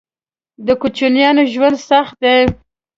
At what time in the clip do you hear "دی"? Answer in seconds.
2.23-2.39